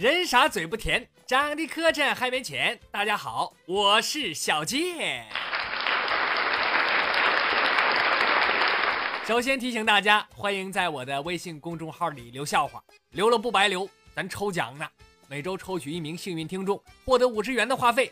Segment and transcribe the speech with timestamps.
[0.00, 2.80] 人傻嘴不甜，长得磕碜还没钱。
[2.90, 5.26] 大家好，我是小健。
[9.26, 14.88] 首先提醒大家，欢迎在我的微信公众号里留笑话，留了不白留，咱抽奖呢。
[15.28, 18.10] 每周抽取一名幸运听众，获得五十元的话费，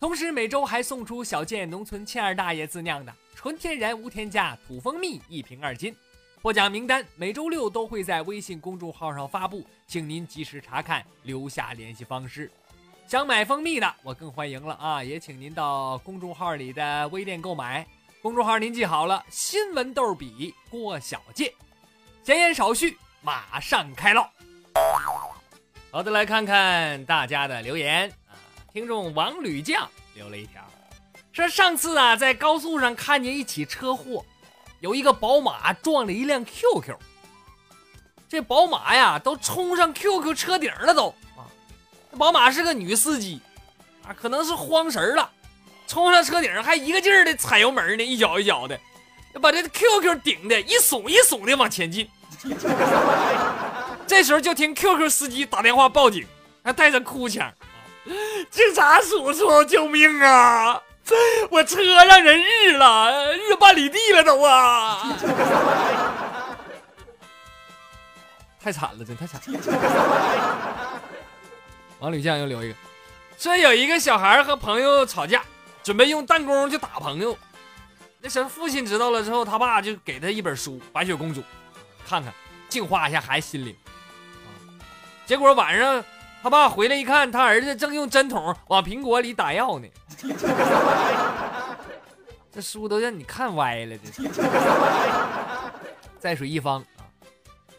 [0.00, 5.94] 同时每周还送出小健农村欠二大爷自酿的纯天然无添加土蜂蜜一瓶二斤。
[6.42, 12.50] 获奖名单每周六都会在微信公众号上发布，请您及时查看，留下联系方式。
[13.06, 15.04] 想买蜂蜜的，我更欢迎了啊！
[15.04, 17.86] 也请您到公众号里的微店购买。
[18.22, 21.52] 公众号您记好了，新闻逗比郭小贱。
[22.24, 24.30] 闲言少叙，马上开唠。
[25.90, 28.32] 好的，来看看大家的留言啊。
[28.72, 30.64] 听众王吕将留了一条，
[31.32, 34.24] 说上次啊在高速上看见一起车祸。
[34.80, 36.96] 有一个宝马撞了一辆 QQ，
[38.28, 41.44] 这宝马呀都冲上 QQ 车顶了都啊！
[42.10, 43.40] 这宝马是个女司机
[44.06, 45.30] 啊，可能是慌神了，
[45.86, 48.80] 冲上车顶还一个劲儿的踩油门呢，一脚一脚的，
[49.40, 52.08] 把这 QQ 顶的一耸一耸的往前进。
[54.06, 56.26] 这时候就听 QQ 司机打电话报警，
[56.64, 57.52] 还带着哭腔
[58.50, 60.80] ：“警察叔叔，救命啊！”
[61.50, 65.16] 我车让人日了，日半里地了都啊！
[68.62, 69.58] 太惨了，真太惨了。
[71.98, 72.74] 王吕将又留一个，
[73.38, 75.42] 说有一个小孩和朋友吵架，
[75.82, 77.36] 准备用弹弓去打朋友。
[78.20, 81.40] 那时候父亲知道了之后，他爸就给他一本书《白雪公主》，
[82.06, 82.32] 看看
[82.68, 83.74] 净化一下孩子心灵。
[85.26, 86.04] 结果晚上
[86.42, 89.88] 他爸回来一看，他儿子正用针筒往苹果里打药呢。
[92.52, 94.28] 这书都让你看歪了，这是。
[96.18, 97.06] 在水一方啊，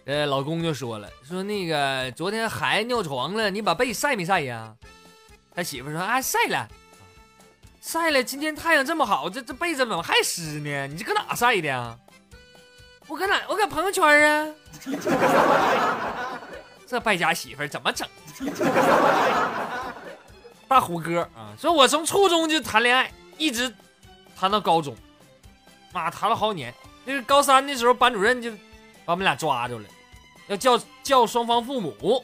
[0.05, 4.73] 呃，老公就说了，说那个昨天孩子尿床了，你把被晒没晒呀？
[5.53, 6.67] 他媳妇说啊，晒了，
[7.81, 8.23] 晒了。
[8.23, 10.87] 今天太阳这么好，这这被子怎么还湿呢？
[10.87, 11.97] 你这搁哪晒的呀？
[13.07, 13.41] 我搁哪？
[13.49, 14.47] 我搁朋友圈啊。
[16.87, 18.07] 这败家媳妇怎么整？
[20.71, 23.75] 大虎哥啊，说我从初中就谈恋爱，一直
[24.39, 24.95] 谈到高中，
[25.91, 26.73] 妈谈了好几年。
[27.03, 28.49] 那个高三的时候，班主任就
[29.03, 29.85] 把我们俩抓住了，
[30.47, 32.23] 要叫叫双方父母。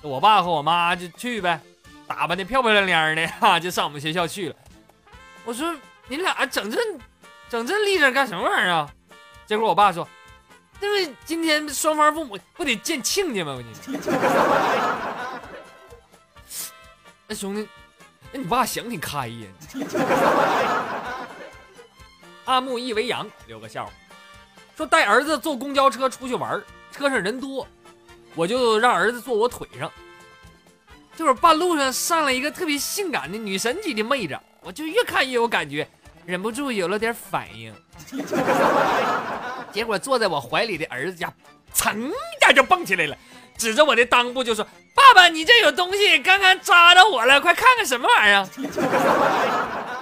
[0.00, 1.60] 我爸和我妈就去呗，
[2.06, 4.56] 打扮的漂漂亮亮的哈，就上我们学校去了。
[5.44, 6.80] 我说你俩整这
[7.50, 8.90] 整这立正干什么玩意儿啊？
[9.44, 10.08] 结果我爸说，
[10.80, 13.54] 因为今天双方父母不得见亲家吗？
[13.54, 13.68] 我你。
[17.30, 17.68] 那兄弟，
[18.32, 19.46] 那你爸想挺开呀。
[22.46, 23.92] 阿木一为阳留个笑话，
[24.74, 26.58] 说带儿子坐公交车出去玩，
[26.90, 27.68] 车上人多，
[28.34, 29.92] 我就让儿子坐我腿上。
[31.14, 35.86] 这会半路上上来一个特别性感的女神级的妹子，我就越看越有感觉，
[36.24, 37.74] 忍不住有了点反应。
[39.70, 41.30] 结果坐在我怀里的儿子家，
[41.74, 42.10] 噌
[42.48, 43.16] 下就蹦起来了。
[43.56, 48.48] 指着我的裆部就说：“爸爸，你这有东西，刚刚扎着我了，快看看什么玩意儿。”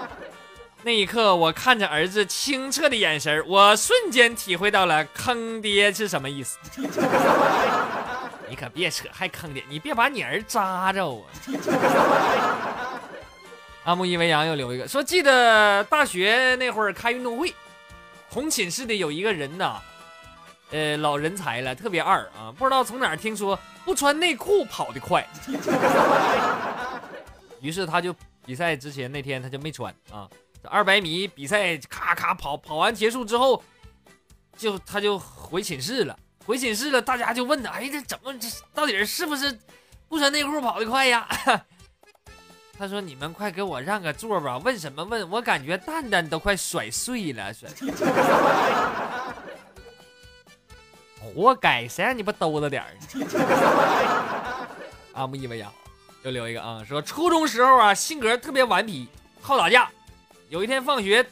[0.84, 6.58] 那一刻，我看着儿子清澈的眼神，我瞬间体会到了坑爹是什么意思。
[8.48, 9.64] 你可别扯，还坑爹！
[9.68, 11.26] 你别把你儿扎着我。
[13.84, 17.54] 阿木一为阳又留一个说：“记得大学那会儿开运动会，
[18.30, 19.80] 同寝室的有一个人呐。”
[20.76, 22.52] 呃，老人才了，特别二啊！
[22.54, 25.26] 不知道从哪儿听说不穿内裤跑得快，
[27.62, 28.14] 于是他就
[28.44, 30.28] 比赛之前那天他就没穿啊。
[30.62, 33.62] 这二百米比赛咔咔跑，跑完结束之后，
[34.54, 36.14] 就他就回寝室了。
[36.44, 39.58] 回寝室了，大家就问他：“哎，这怎么这到底是不是
[40.10, 41.26] 不穿内裤跑得快呀？”
[42.78, 44.58] 他说：“你们快给我让个座吧！
[44.58, 45.30] 问什么问？
[45.30, 47.70] 我感觉蛋蛋都快甩碎了，甩。”
[51.36, 53.26] 活该，谁让你不兜着点儿呢？
[55.12, 55.70] 阿 木一为呀，
[56.22, 59.06] 又留一个啊，说初中时候啊，性格特别顽皮，
[59.42, 59.90] 好打架。
[60.48, 61.28] 有一天放学，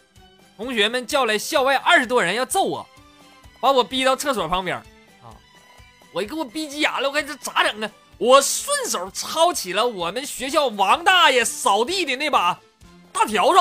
[0.56, 2.86] 同学们叫来校外二十多人要揍我，
[3.60, 4.84] 把我逼到厕所旁边啊。
[6.12, 7.90] 我给我逼急眼了，我看这咋整呢？
[8.18, 12.60] 我顺手抄起了我们学校王大爷扫地的那把
[13.12, 13.58] 大笤帚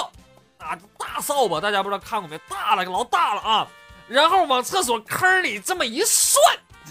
[0.57, 2.37] 啊，大扫把，大家不知道看过没？
[2.49, 3.67] 大了，老大了啊！
[4.13, 6.39] 然后往厕所坑里这么一涮，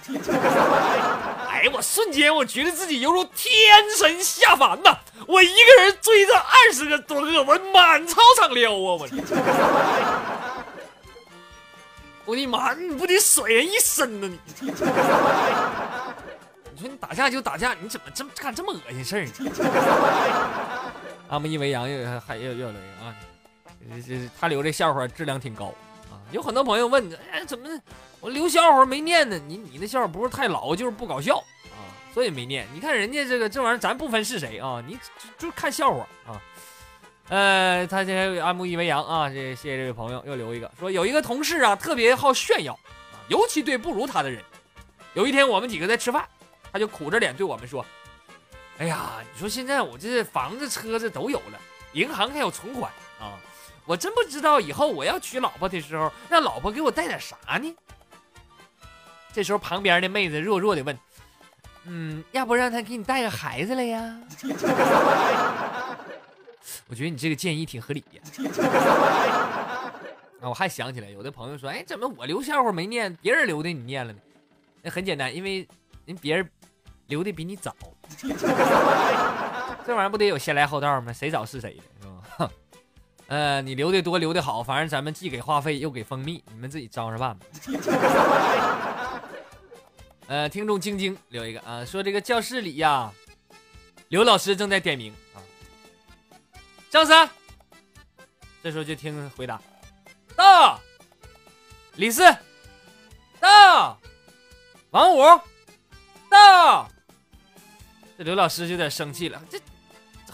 [1.48, 3.48] 哎，我瞬间我觉得自己犹如天
[3.96, 4.98] 神下凡呐！
[5.28, 8.74] 我一个人追着二十个多个，我满操场撩啊！
[8.74, 9.08] 我，
[12.26, 14.40] 我的妈，你不得甩人一身呢你？
[16.74, 19.32] 你说你打架就打架，你怎么这么干这么恶心事儿呢？
[21.30, 23.14] 阿木一为阳又还又又来啊，
[24.02, 25.72] 这这他留这笑话质量挺高。
[26.32, 27.68] 有很多朋友问，哎，怎么
[28.20, 29.38] 我留笑话没念呢？
[29.46, 31.36] 你你那笑话不是太老，就是不搞笑
[31.70, 31.84] 啊，
[32.14, 32.66] 所以没念。
[32.72, 34.98] 你看人家这个这玩意儿，咱不分是谁啊，你
[35.38, 36.40] 就看笑话啊。
[37.28, 42.72] 呃，他这阿木一为阳啊，这谢谢这位朋友又留一个说，有一个同事啊，特别好炫耀
[43.12, 44.42] 啊，尤其对不如他的人。
[45.14, 46.26] 有一天我们几个在吃饭，
[46.72, 47.84] 他就苦着脸对我们说。
[48.78, 51.60] 哎呀，你说现在我这房子、车子都有了，
[51.92, 52.90] 银行还有存款
[53.20, 53.38] 啊！
[53.84, 57.74] 我真不知道以后我要娶老婆的时候，让老婆给我带点啥呢？
[59.32, 60.96] 这时候旁边的妹子弱弱的问
[61.86, 64.20] ：“嗯，要不让他给你带个孩子了呀？”
[66.86, 68.20] 我觉得你这个建议挺合理呀。
[70.40, 74.18] 啊，我还想起来，有的朋友说：“哎，怎么我留笑话没念，别人留的你念了呢？”
[74.82, 75.66] 那很简单，因为
[76.04, 76.46] 人别人
[77.06, 77.74] 留的比你早。
[79.84, 81.12] 这玩意儿不得有先来后到吗？
[81.12, 82.08] 谁早是谁的，是
[82.38, 82.50] 吧？
[83.32, 87.46] 呃，你留的多，留的好，反正咱们既给话费又给蜂蜜，你们自己招着办吧。
[90.28, 93.10] 呃，听众晶晶留一个啊，说这个教室里呀，
[94.08, 95.40] 刘老师正在点名啊。
[96.90, 97.26] 张三，
[98.62, 99.58] 这时候就听回答，
[100.36, 100.78] 到。
[101.96, 102.30] 李四，
[103.40, 103.98] 到。
[104.90, 105.22] 王五，
[106.28, 106.86] 到。
[108.18, 109.58] 这刘老师就有点生气了，这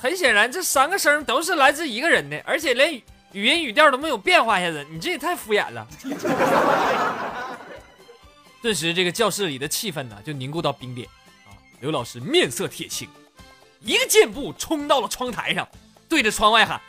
[0.00, 2.95] 很显然，这三个声都是来自一个人的，而且连
[3.33, 5.85] 语音语调都没有变化下子，你这也太敷衍了。
[8.62, 11.09] 顿时，这个教室里的气氛呢就凝固到冰点
[11.47, 11.50] 啊！
[11.81, 13.09] 刘老师面色铁青，
[13.81, 15.67] 一个箭步冲到了窗台上，
[16.09, 16.81] 对着窗外喊：“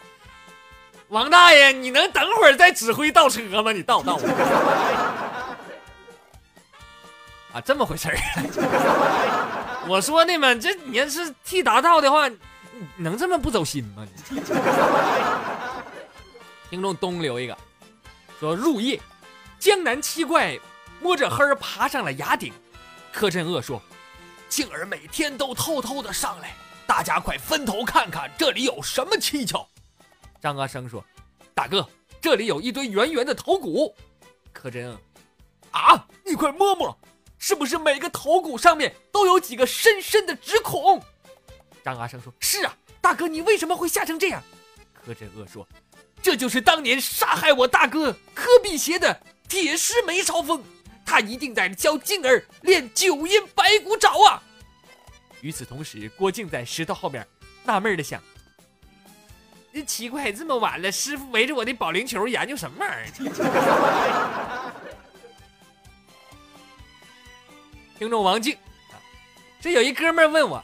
[1.10, 3.72] 王大爷，你能等会儿再指挥倒车吗？
[3.72, 4.20] 你倒不倒？”
[7.54, 8.16] 啊，这么回事儿。
[9.88, 12.30] 我说的嘛，这你要是替达到的话，
[12.98, 14.08] 能这么不走心吗？
[16.70, 17.58] 听众东留一个，
[18.40, 19.00] 说入夜，
[19.60, 20.58] 江南七怪
[21.02, 22.54] 摸着黑爬上了崖顶。
[23.12, 23.82] 柯镇恶说
[24.48, 26.54] ：“静儿每天都偷偷的上来，
[26.86, 29.68] 大家快分头看看这里有什么蹊跷。”
[30.40, 31.04] 张阿生说
[31.56, 31.88] ：“大哥，
[32.22, 33.96] 这里有一堆圆圆的头骨。”
[34.54, 35.00] 柯镇恶
[35.72, 36.98] ：“啊，你快摸摸。”
[37.42, 41.02] 是不是每个头骨上面都有几个深深的指孔？
[41.94, 44.42] 张阿生说：“是啊，大哥，你为什么会吓成这样？”
[44.94, 45.68] 柯镇恶说
[46.22, 50.64] ：“这就是当年杀害我大哥柯辟邪的铁狮梅超风，
[51.06, 54.44] 他一定在教静儿练九阴白骨爪啊！”
[55.42, 57.26] 与此同时，郭靖在石头后面
[57.64, 58.22] 纳闷的想
[59.74, 63.06] ：“这奇怪，这么晚了，师傅围着我的保龄球研究什么玩意儿？”
[67.98, 68.58] 听众王静，
[69.60, 70.64] 这有一哥们问我，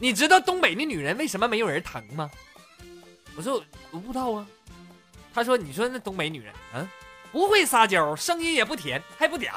[0.00, 2.30] 你知道东北的女人为什么没有人疼吗？
[3.36, 4.46] 我说我不知道啊。
[5.32, 6.88] 他说，你说那东北女人，啊，
[7.30, 9.50] 不会撒娇，声音也不甜，还不嗲。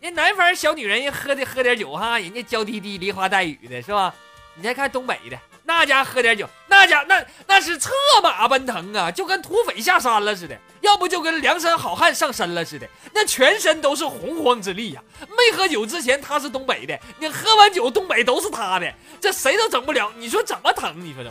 [0.00, 4.14] 人南方小女人人喝的喝点酒哈，人家娇滴滴、梨花带雨的是吧？
[4.56, 5.38] 你再看东北的。
[5.68, 7.90] 那家喝点酒，那家那那是策
[8.22, 15.02] 马奔腾啊，就跟土匪下山了似的，要不就跟梁山好汉上身了似的，那全身都是洪荒之力呀。
[15.20, 20.12] 没喝酒之前他是东北的，你喝完酒东北都是他的，这谁都整不了。
[20.16, 20.94] 你说怎么疼？
[21.00, 21.30] 你说都，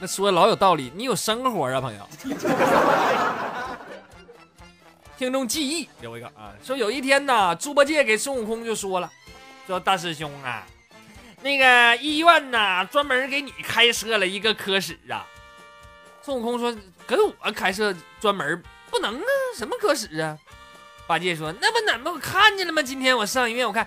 [0.00, 0.90] 那说的老有道理。
[0.96, 2.08] 你有生活啊，朋友。
[5.18, 9.10] 听众记忆有一个啊，说有一天呢，猪八戒给孙悟空就说了，
[9.66, 10.66] 说大师兄啊。
[11.44, 15.26] 那个医院呐，专门给你开设了一个科室啊。
[16.22, 16.74] 孙悟空说
[17.06, 20.38] ：“给我开设专门不能啊，什么科室啊？”
[21.06, 22.82] 八戒说：“那不怎么我看见了吗？
[22.82, 23.86] 今天我上医院，我看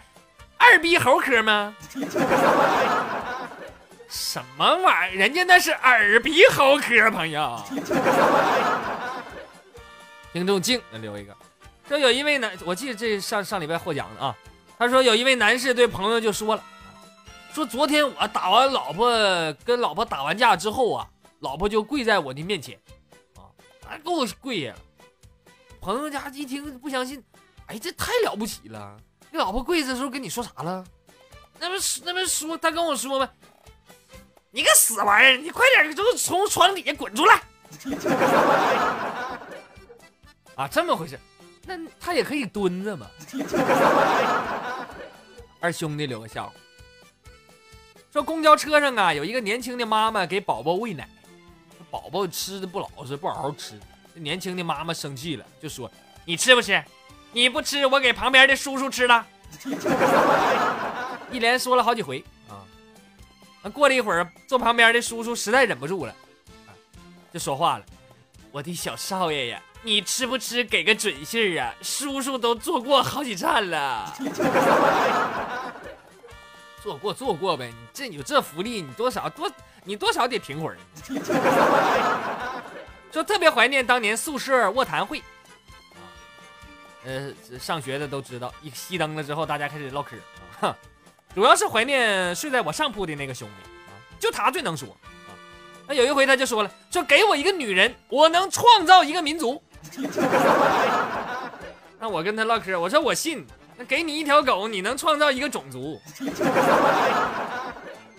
[0.55, 1.75] 二逼猴科吗？
[4.07, 5.17] 什么玩意儿？
[5.17, 7.59] 人家那是耳鼻喉科，朋友。
[10.31, 11.35] 听众静留一个，
[11.89, 14.35] 说有一位男，我记得这上上礼拜获奖的啊。
[14.77, 16.63] 他说有一位男士对朋友就说了。
[17.53, 19.09] 说昨天我打完老婆，
[19.65, 22.79] 跟老婆打完架之后啊，老婆就跪在我的面前，
[23.35, 23.49] 啊，
[23.85, 24.75] 还给我跪呀。
[25.81, 27.23] 朋友家一听不相信，
[27.67, 28.97] 哎，这太了不起了。
[29.31, 30.83] 你老婆跪的时候跟你说啥了？
[31.59, 31.75] 那不
[32.05, 33.29] 那不说他跟我说吗？
[34.51, 37.41] 你个死玩意儿，你快点就从床底下滚出来！
[40.55, 41.19] 啊，这么回事？
[41.65, 43.07] 那他也可以蹲着嘛。
[45.59, 46.53] 二兄弟留个笑话。
[48.11, 51.07] 说公交车上啊，有一个年轻的妈妈给宝宝喂奶，
[51.91, 53.79] 宝宝吃的不老实，不好好吃。
[54.15, 55.91] 这年轻的妈妈生气了，就说
[56.25, 56.81] ：“你吃不吃？
[57.33, 59.25] 你不吃，我给旁边的叔叔吃了。
[61.29, 62.63] 一连说了好几回啊。
[63.69, 66.15] 过了一会儿，坐旁边的叔叔实在忍不住了，
[67.33, 67.85] 就说话了
[68.51, 70.63] ：“我的小少爷呀，你吃不吃？
[70.63, 71.75] 给个准信儿啊！
[71.81, 74.15] 叔叔都坐过好几站了。
[76.87, 79.51] 做过做过呗，你这有这福利，你多少多
[79.83, 80.77] 你多少得停会儿。
[83.11, 85.21] 说特别怀念当年宿舍卧谈会。
[87.03, 90.15] 呃，上学的都知道，一熄灯了之后，大家开始唠嗑。
[91.35, 93.55] 主要是怀念睡在我上铺的那个兄弟，
[94.17, 94.87] 就他最能说。
[95.87, 99.61] 那有一回他就说了，说给我一个女人，我能创造一个民族。
[101.99, 103.45] 那我跟他唠嗑，我说我信。
[103.77, 106.01] 那给你一条狗，你能创造一个种族？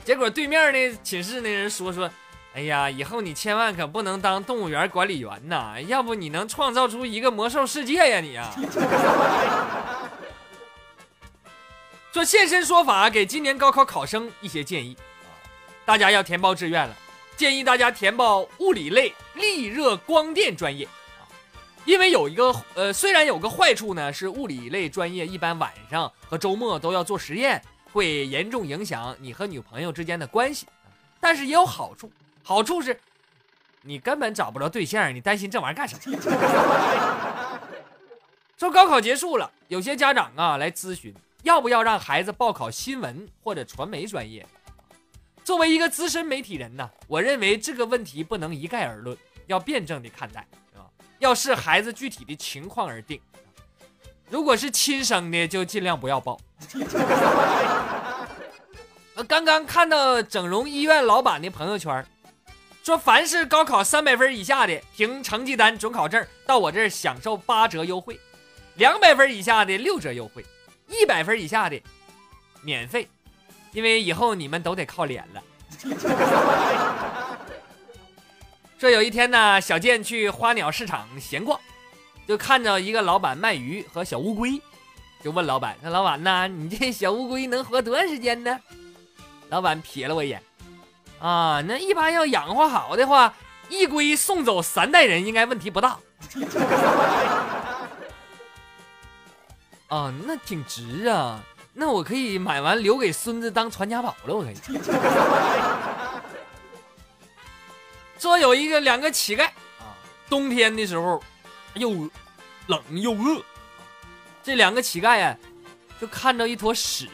[0.04, 2.08] 结果对面那寝室那人说说，
[2.54, 8.50] 哎呀，以后你千万可不能当动物园管理员呐，要不你能创造出一个魔兽世界呀你呀！
[12.12, 14.96] 说现身说法，给今年高考考生一些建议！
[15.84, 16.96] 大家要填报志愿了，
[17.36, 20.88] 建议大家填报物理类力热光电专业！
[21.88, 27.62] 因为有一个呃，虽然有个坏处呢，是物理类专业一般晚上和周末都要做实验，
[27.94, 30.66] 会严重影响你和女朋友之间的关系。
[31.18, 33.00] 但是也有好处，好处是，
[33.80, 35.96] 你根本找不着对象，你担心这玩意儿干啥？
[38.58, 41.14] 说高考结束了，有些家长啊来咨询。
[41.42, 44.44] 要不要让孩子报考新闻或者传媒专业？
[45.42, 49.16] 作为一个资深媒体人呢，我认为这个问题不能一概而论，
[49.46, 50.46] 要辩证的看待，
[51.18, 53.20] 要视孩子具体的情况而定。
[54.30, 56.38] 如果是亲生的，就尽量不要报。
[59.26, 62.04] 刚刚看到整容医院老板的朋友圈，
[62.82, 68.14] 说凡是高考三百分以下的，凭成绩单、准考证到我这儿享受八折优惠；
[68.76, 70.44] 两百分以下的六折优惠。
[70.88, 71.78] 一百分以下的
[72.62, 73.08] 免费，
[73.72, 75.42] 因为以后你们都得靠脸了。
[78.78, 81.58] 说有一天呢，小健去花鸟市场闲逛，
[82.28, 84.62] 就看着一个老板卖鱼和小乌龟，
[85.20, 88.56] 就问老板：“那老板呐，你这小乌龟能活多长时间呢？”
[89.50, 90.40] 老板瞥了我一眼，
[91.18, 93.34] 啊，那一般要养活好的话，
[93.68, 95.98] 一龟送走三代人应该问题不大。
[99.88, 101.42] 啊，那挺值啊！
[101.72, 104.56] 那我可以买完留给孙子当传家宝了，我可以。
[108.18, 109.44] 说有一个两个乞丐
[109.78, 109.94] 啊，
[110.28, 111.22] 冬天的时候
[111.74, 111.90] 又
[112.66, 113.42] 冷又饿，
[114.42, 115.36] 这两个乞丐呀，
[116.00, 117.08] 就看着一坨屎，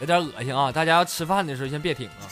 [0.00, 0.70] 有点恶心啊！
[0.70, 2.22] 大家要吃饭的时候先别听啊。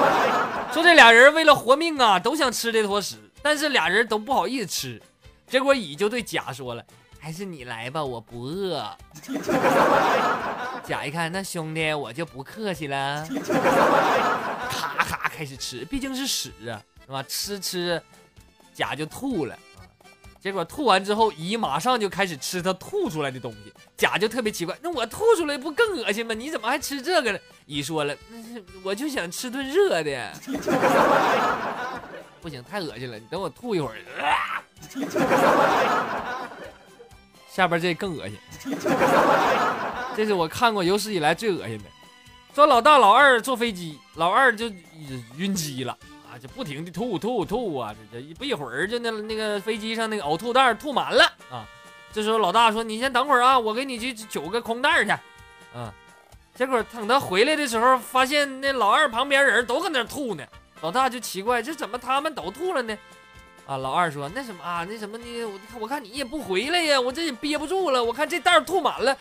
[0.72, 5.02] 说这俩人为了活命啊，都想吃这坨屎，但是俩人都不好意思吃，
[5.48, 6.84] 结果乙就对甲说了。
[7.20, 8.96] 还是你来吧，我不饿。
[10.84, 13.26] 甲一看，那兄弟我就不客气了，
[15.38, 17.22] 开始吃，毕竟是屎啊，是吧？
[17.28, 18.02] 吃吃，
[18.74, 19.86] 甲就吐了啊。
[20.40, 26.34] 结果吐完之后，乙马上就开始吃他吐出来的东西，甲就特别奇怪，那我吐出来不更恶心吗？
[26.34, 27.38] 你怎么还吃这个了？
[27.66, 30.32] 乙说了，那 是我就想吃顿热的。
[32.42, 33.94] 不行，太恶心了，你等我吐一会儿。
[37.48, 38.36] 下边这更恶心，
[40.16, 41.84] 这是我看过有史以来最恶心的。
[42.58, 44.68] 说老大老二坐飞机，老二就
[45.36, 45.96] 晕机了
[46.28, 51.22] 啊，就不停的吐吐吐啊，这这不一会儿就那那个飞机上那个呕吐袋吐满了
[51.52, 51.64] 啊。
[52.12, 55.10] 这时候老大说：“你先等会儿啊，我给你去取个空袋去。”
[55.72, 55.94] 啊，
[56.52, 60.44] 结果等他回来的时候，发现那老二旁边人都搁那吐呢。
[60.80, 62.98] 老大就奇怪，这怎么他们都吐了呢？
[63.68, 69.16] 啊，老二说那什么啊，那什么你我我看你也不回来呀，我这也憋不住了，我看这袋吐满了，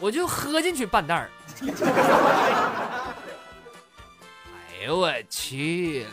[0.00, 1.30] 我就喝进去半袋儿。
[4.56, 6.10] 哎呦我去了！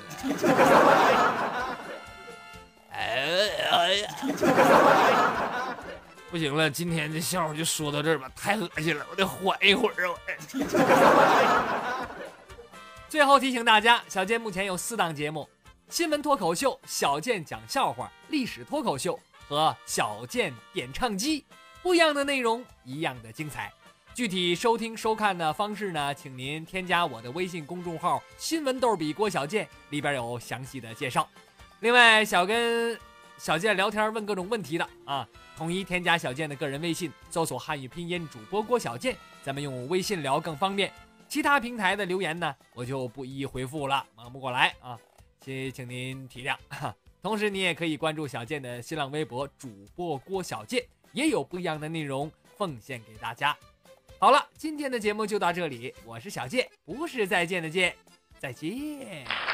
[2.91, 4.09] 哎哎呀，
[6.29, 10.15] 不行了，今天这笑话就说到这儿吧，太恶心了，我得缓一会儿啊。
[13.07, 15.47] 最后提醒大家，小健目前有四档节目。
[15.89, 19.17] 新闻脱口秀、小健讲笑话、历史脱口秀
[19.47, 21.45] 和小健点唱机，
[21.81, 23.71] 不一样的内容，一样的精彩。
[24.17, 31.29] 具体收听收看的方式呢，请您添加我的微信公众号“新闻逗比郭小健”，里边有详细的介绍。
[31.81, 32.99] 另外，想跟
[33.37, 40.91] 小健聊天、问各种问题的啊，统一添加小健的个人微信，搜索汉语拼音主播郭小健，咱们用微信聊更方便。
[41.29, 44.97] 其他平台的留言呢，我就不一一回复了，忙不过来啊。
[45.39, 46.57] 请请您体谅，
[47.21, 53.55] 同时你也可以关注小健的新浪微博主播郭小健，也有不一样的内容奉献给大家。
[54.19, 57.95] 好了，今天的节目就到这里，我是小健，不是再见的见，
[58.39, 59.46] 再见。